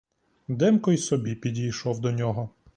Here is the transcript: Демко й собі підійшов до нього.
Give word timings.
Демко 0.49 0.91
й 0.91 0.97
собі 0.97 1.35
підійшов 1.35 1.99
до 2.01 2.11
нього. 2.11 2.49